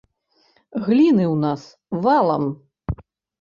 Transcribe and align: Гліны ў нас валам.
Гліны 0.85 1.25
ў 1.33 1.35
нас 1.43 1.61
валам. 2.07 2.43